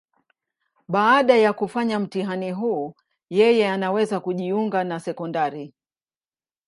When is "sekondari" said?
4.99-5.73